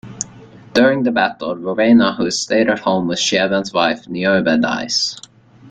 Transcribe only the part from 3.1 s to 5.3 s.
Sieben's wife Niobe, dies.